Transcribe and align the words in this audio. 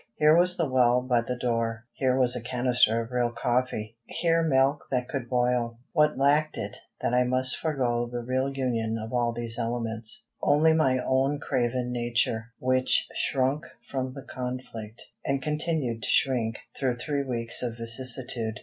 Here 0.15 0.35
was 0.35 0.57
the 0.57 0.67
well 0.67 1.03
by 1.03 1.21
the 1.21 1.35
door; 1.37 1.85
here 1.93 2.17
was 2.17 2.35
a 2.35 2.41
canister 2.41 3.03
of 3.03 3.11
real 3.11 3.29
coffee; 3.29 3.97
here 4.07 4.41
milk 4.41 4.87
that 4.89 5.07
could 5.07 5.29
boil. 5.29 5.77
What 5.91 6.17
lacked 6.17 6.57
it 6.57 6.75
that 7.01 7.13
I 7.13 7.23
must 7.23 7.59
forego 7.59 8.09
the 8.11 8.23
real 8.23 8.49
union 8.51 8.97
of 8.97 9.13
all 9.13 9.31
these 9.31 9.59
elements? 9.59 10.25
Only 10.41 10.73
my 10.73 10.97
own 10.97 11.37
craven 11.37 11.91
nature, 11.91 12.51
which 12.57 13.09
shrunk 13.13 13.67
from 13.91 14.13
the 14.15 14.23
conflict, 14.23 15.03
and 15.23 15.39
continued 15.39 16.01
to 16.01 16.09
shrink, 16.09 16.57
through 16.79 16.95
three 16.95 17.21
weeks 17.21 17.61
of 17.61 17.77
vicissitude. 17.77 18.59